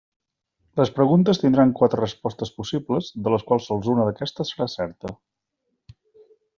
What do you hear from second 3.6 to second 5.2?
sols una d'aquestes serà certa.